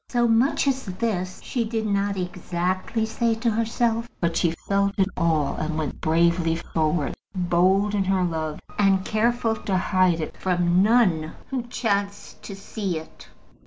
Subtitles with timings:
[0.09, 5.07] So much as this she did not exactly say to herself; but she felt it
[5.15, 10.81] all, and went bravely forward, bold in her love, and careful to hide it from
[10.81, 13.27] none who chanced to see it.